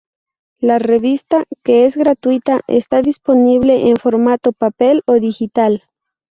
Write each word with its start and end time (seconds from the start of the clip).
La 0.59 0.79
revista, 0.79 1.43
que 1.63 1.85
es 1.85 1.95
gratuita, 1.95 2.61
está 2.67 3.03
disponible 3.03 3.87
en 3.87 3.97
formato 3.97 4.51
papel 4.51 5.03
y 5.05 5.19
digital. 5.19 5.83